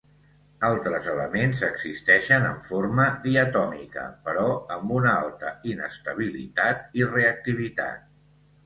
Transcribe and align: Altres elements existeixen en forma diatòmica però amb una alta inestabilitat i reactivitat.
Altres 0.69 1.09
elements 1.11 1.61
existeixen 1.67 2.47
en 2.53 2.57
forma 2.69 3.05
diatòmica 3.27 4.07
però 4.25 4.47
amb 4.79 4.97
una 4.97 5.15
alta 5.21 5.55
inestabilitat 5.75 7.01
i 7.03 7.09
reactivitat. 7.17 8.13